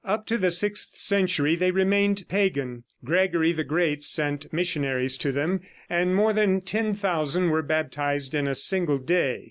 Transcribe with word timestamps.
Up 0.03 0.25
to 0.25 0.39
the 0.39 0.49
sixth 0.49 0.97
century 0.97 1.53
they 1.53 1.69
remained 1.69 2.25
pagan. 2.27 2.85
Gregory 3.05 3.51
the 3.51 3.63
Great 3.63 4.03
sent 4.03 4.51
missionaries 4.51 5.15
to 5.17 5.31
them, 5.31 5.61
and 5.91 6.15
more 6.15 6.33
than 6.33 6.61
10,000 6.61 7.51
were 7.51 7.61
baptized 7.61 8.33
in 8.33 8.47
a 8.47 8.55
single 8.55 8.97
day. 8.97 9.39